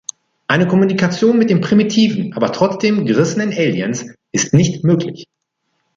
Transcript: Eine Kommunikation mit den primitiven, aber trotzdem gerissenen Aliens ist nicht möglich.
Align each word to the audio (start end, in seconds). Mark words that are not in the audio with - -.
Eine 0.47 0.65
Kommunikation 0.67 1.37
mit 1.37 1.51
den 1.51 1.61
primitiven, 1.61 2.33
aber 2.33 2.51
trotzdem 2.51 3.05
gerissenen 3.05 3.49
Aliens 3.51 4.07
ist 4.31 4.51
nicht 4.51 4.83
möglich. 4.83 5.27